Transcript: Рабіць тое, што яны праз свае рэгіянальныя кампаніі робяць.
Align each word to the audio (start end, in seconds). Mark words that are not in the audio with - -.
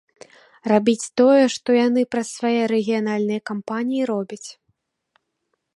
Рабіць 0.71 1.09
тое, 1.21 1.43
што 1.55 1.69
яны 1.79 2.01
праз 2.15 2.27
свае 2.39 2.61
рэгіянальныя 2.73 3.41
кампаніі 3.53 4.09
робяць. 4.13 4.45